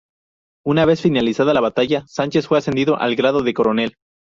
Una 0.65 0.85
vez 0.87 0.99
finalizada 0.99 1.53
la 1.53 1.59
batalla, 1.61 2.05
Sánchez 2.07 2.47
fue 2.47 2.57
ascendido 2.57 2.99
al 2.99 3.15
grado 3.15 3.43
de 3.43 3.53
coronel. 3.53 3.93